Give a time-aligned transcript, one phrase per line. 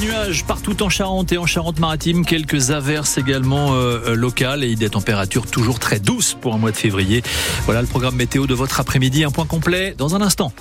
[0.00, 5.46] nuages partout en Charente et en Charente-Maritime, quelques averses également euh, locales et des températures
[5.46, 7.22] toujours très douces pour un mois de février.
[7.66, 9.24] Voilà le programme météo de votre après-midi.
[9.24, 10.52] Un point complet dans un instant.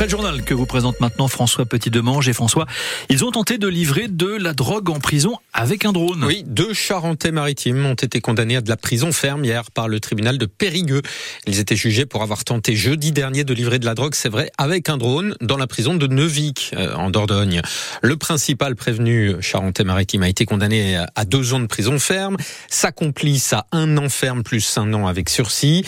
[0.00, 2.64] Après le journal que vous présente maintenant François Petit-Demange et François,
[3.10, 6.24] ils ont tenté de livrer de la drogue en prison avec un drone.
[6.24, 10.38] Oui, deux Charentais-Maritimes ont été condamnés à de la prison ferme hier par le tribunal
[10.38, 11.02] de Périgueux.
[11.46, 14.50] Ils étaient jugés pour avoir tenté jeudi dernier de livrer de la drogue, c'est vrai,
[14.56, 17.60] avec un drone dans la prison de Neuvic, euh, en Dordogne.
[18.00, 22.38] Le principal prévenu Charentais-Maritime a été condamné à deux ans de prison ferme.
[22.70, 25.84] Sa complice à un an ferme plus un an avec sursis.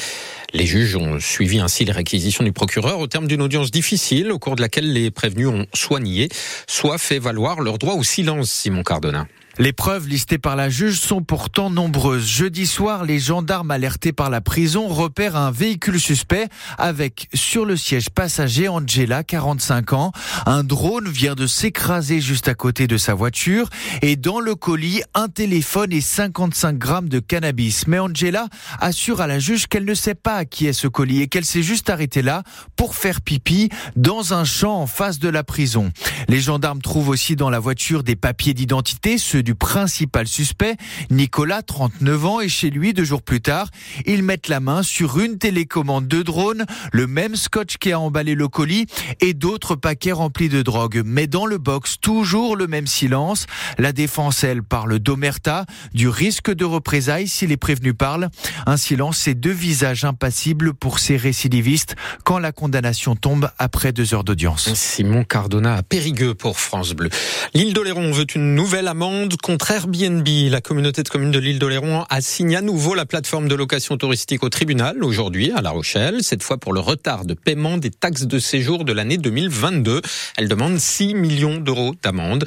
[0.53, 4.39] Les juges ont suivi ainsi les réquisitions du procureur au terme d'une audience difficile au
[4.39, 6.29] cours de laquelle les prévenus ont soit nié,
[6.67, 9.27] soit fait valoir leur droit au silence, Simon Cardona.
[9.59, 12.27] Les preuves listées par la juge sont pourtant nombreuses.
[12.27, 17.77] Jeudi soir, les gendarmes alertés par la prison repèrent un véhicule suspect avec sur le
[17.77, 20.13] siège passager Angela, 45 ans.
[20.47, 23.69] Un drone vient de s'écraser juste à côté de sa voiture
[24.01, 27.87] et dans le colis, un téléphone et 55 grammes de cannabis.
[27.87, 28.49] Mais Angela
[28.81, 31.63] assure à la juge qu'elle ne sait pas qui est ce colis et qu'elle s'est
[31.63, 32.43] juste arrêtée là
[32.75, 35.93] pour faire pipi dans un champ en face de la prison.
[36.29, 40.77] Les gendarmes trouvent aussi dans la voiture des papiers d'identité, du principal suspect,
[41.11, 43.69] Nicolas, 39 ans, et chez lui, deux jours plus tard,
[44.07, 48.35] ils mettent la main sur une télécommande de drone, le même scotch qui a emballé
[48.35, 48.87] le colis
[49.21, 51.03] et d'autres paquets remplis de drogue.
[51.05, 53.47] Mais dans le box, toujours le même silence.
[53.79, 58.29] La défense, elle, parle d'omerta, du risque de représailles si les prévenus parlent.
[58.67, 64.15] Un silence et deux visages impassibles pour ces récidivistes quand la condamnation tombe après deux
[64.15, 64.73] heures d'audience.
[64.75, 67.11] Simon Cardona Périgueux pour France Bleu.
[67.55, 70.27] L'île d'Oléron veut une nouvelle amende contre Airbnb.
[70.51, 73.97] La communauté de communes de l'île d'Oléron a signé à nouveau la plateforme de location
[73.97, 77.91] touristique au tribunal aujourd'hui à La Rochelle, cette fois pour le retard de paiement des
[77.91, 80.03] taxes de séjour de l'année 2022.
[80.37, 82.45] Elle demande 6 millions d'euros d'amende.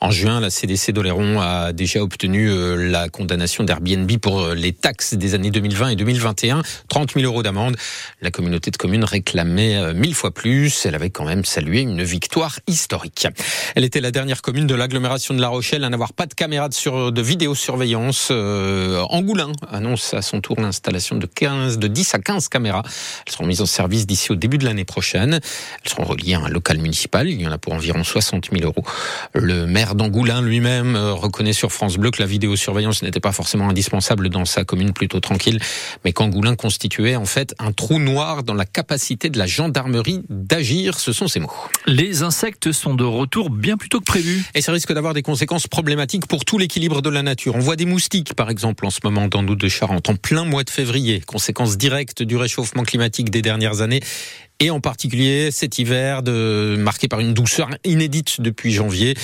[0.00, 4.72] En juin, la CDC d'Oléron a déjà obtenu euh, la condamnation d'Airbnb pour euh, les
[4.72, 7.76] taxes des années 2020 et 2021, 30 000 euros d'amende.
[8.20, 10.86] La communauté de communes réclamait euh, mille fois plus.
[10.86, 13.26] Elle avait quand même salué une victoire historique.
[13.74, 16.68] Elle était la dernière commune de l'agglomération de La Rochelle à n'avoir pas de caméras
[16.68, 18.28] de, sur, de vidéosurveillance.
[18.30, 22.82] Euh, Angoulin annonce à son tour l'installation de 15, de 10 à 15 caméras.
[23.26, 25.34] Elles seront mises en service d'ici au début de l'année prochaine.
[25.34, 27.28] Elles seront reliées à un local municipal.
[27.28, 28.84] Il y en a pour environ 60 000 euros.
[29.34, 33.68] Le maire d'Angoulin lui-même euh, reconnaît sur France Bleu que la vidéosurveillance n'était pas forcément
[33.68, 35.58] indispensable dans sa commune plutôt tranquille,
[36.04, 40.98] mais qu'Angoulin constituait en fait un trou noir dans la capacité de la gendarmerie d'agir.
[40.98, 41.52] Ce sont ses mots.
[41.86, 44.44] Les insectes sont de retour bien plus tôt que prévu.
[44.54, 47.54] Et ça risque d'avoir des conséquences problématiques pour tout l'équilibre de la nature.
[47.54, 50.44] On voit des moustiques, par exemple, en ce moment dans nous de Charente, en plein
[50.44, 54.00] mois de février, conséquence directe du réchauffement climatique des dernières années
[54.60, 59.16] et en particulier cet hiver de, marqué par une douceur inédite depuis janvier.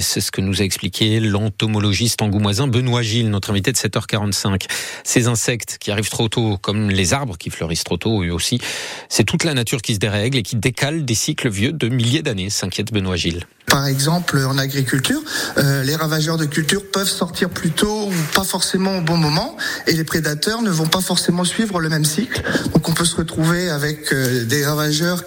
[0.00, 4.66] C'est ce que nous a expliqué l'entomologiste angoumoisin Benoît Gilles, notre invité de 7h45.
[5.04, 8.60] Ces insectes qui arrivent trop tôt, comme les arbres qui fleurissent trop tôt, eux aussi,
[9.08, 12.22] c'est toute la nature qui se dérègle et qui décale des cycles vieux de milliers
[12.22, 13.46] d'années, s'inquiète Benoît Gilles.
[13.66, 15.22] Par exemple, en agriculture,
[15.58, 19.56] euh, les ravageurs de culture peuvent sortir plus tôt ou pas forcément au bon moment,
[19.86, 22.42] et les prédateurs ne vont pas forcément suivre le même cycle.
[22.74, 24.79] Donc on peut se retrouver avec euh, des ravageurs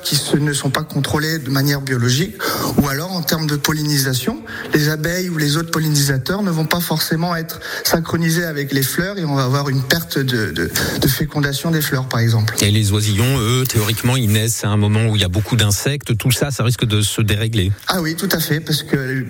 [0.04, 2.36] qui ne sont pas contrôlés de manière biologique,
[2.78, 4.42] ou alors en termes de pollinisation,
[4.74, 9.18] les abeilles ou les autres pollinisateurs ne vont pas forcément être synchronisés avec les fleurs,
[9.18, 10.72] et on va avoir une perte de, de,
[11.02, 12.56] de fécondation des fleurs, par exemple.
[12.62, 15.56] Et les oisillons, eux, théoriquement, ils naissent à un moment où il y a beaucoup
[15.56, 16.18] d'insectes.
[16.18, 17.72] Tout ça, ça risque de se dérégler.
[17.88, 19.26] Ah oui, tout à fait, parce que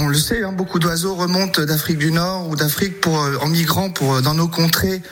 [0.00, 3.48] on le sait, hein, beaucoup d'oiseaux remontent d'Afrique du Nord ou d'Afrique pour euh, en
[3.48, 5.02] migrant pour euh, dans nos contrées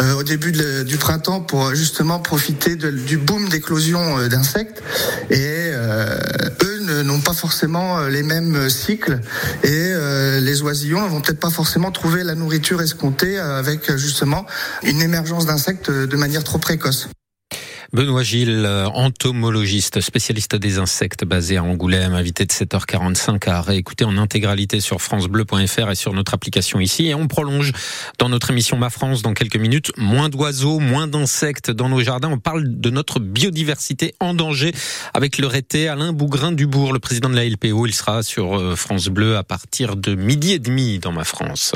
[0.00, 4.82] euh, au début de, du printemps pour justement profiter de, du boom d'éclosion euh, d'insectes
[5.30, 6.18] et euh,
[6.64, 9.20] eux n'ont pas forcément les mêmes cycles
[9.64, 14.46] et euh, les oisillons ne vont peut-être pas forcément trouver la nourriture escomptée avec justement
[14.82, 17.08] une émergence d'insectes de manière trop précoce.
[17.94, 24.16] Benoît Gilles, entomologiste, spécialiste des insectes basé à Angoulême, invité de 7h45 à réécouter en
[24.16, 27.08] intégralité sur francebleu.fr et sur notre application ici.
[27.08, 27.72] Et on prolonge
[28.18, 29.92] dans notre émission Ma France dans quelques minutes.
[29.98, 32.30] Moins d'oiseaux, moins d'insectes dans nos jardins.
[32.30, 34.72] On parle de notre biodiversité en danger
[35.12, 37.86] avec le rété Alain Bougrain-Dubourg, le président de la LPO.
[37.86, 41.74] Il sera sur euh, France Bleu à partir de midi et demi dans Ma France.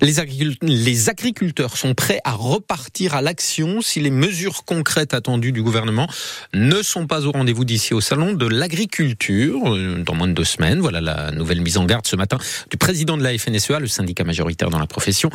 [0.00, 6.08] Les, agriculteurs sont prêts à repartir à l'action si les mesures concrètes attendues du gouvernement
[6.54, 10.44] ne sont pas au rendez-vous d'ici au salon de l'agriculture euh, dans moins de deux
[10.44, 10.80] semaines.
[10.80, 12.38] Voilà la nouvelle mise en garde ce matin
[12.70, 15.30] du président de la FNSEA, le syndicat majoritaire dans la profession.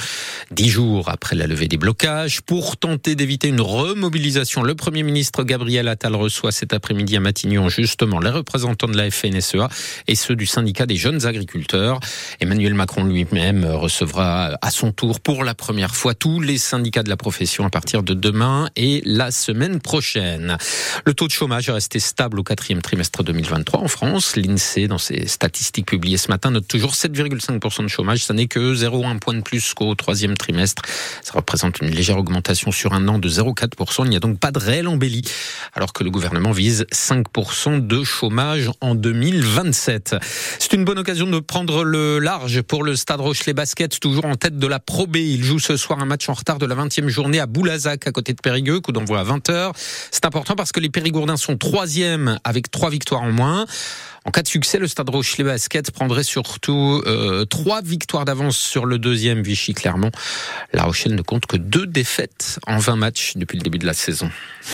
[0.51, 5.43] Dix jours après la levée des blocages, pour tenter d'éviter une remobilisation, le Premier ministre
[5.43, 9.69] Gabriel Attal reçoit cet après-midi à Matignon justement les représentants de la FNSEA
[10.07, 11.99] et ceux du syndicat des jeunes agriculteurs.
[12.39, 17.09] Emmanuel Macron lui-même recevra à son tour pour la première fois tous les syndicats de
[17.09, 19.79] la profession à partir de demain et la semaine
[20.15, 24.35] Le taux de chômage est resté stable au quatrième trimestre 2023 en France.
[24.35, 28.25] L'INSEE, dans ses statistiques publiées ce matin, note toujours 7,5% de chômage.
[28.25, 30.83] Ça n'est que 0,1 point de plus qu'au troisième trimestre.
[31.21, 34.05] Ça représente une légère augmentation sur un an de 0,4%.
[34.05, 35.23] Il n'y a donc pas de réelle embellie,
[35.73, 40.15] alors que le gouvernement vise 5% de chômage en 2027.
[40.59, 44.35] C'est une bonne occasion de prendre le large pour le Stade Rochelet Basket, toujours en
[44.35, 45.17] tête de la Pro B.
[45.17, 48.11] Il joue ce soir un match en retard de la 20e journée à Boulazac, à
[48.11, 49.73] côté de Périgueux, coup d'envoi à 20h.
[50.11, 53.65] C'est important parce que les Périgourdins sont troisième avec trois victoires en moins.
[54.25, 58.85] En cas de succès, le Stade Rochelet Basket prendrait surtout euh, trois victoires d'avance sur
[58.85, 60.11] le deuxième Vichy Clermont.
[60.71, 63.93] La Rochelle ne compte que deux défaites en 20 matchs depuis le début de la
[63.93, 64.29] saison.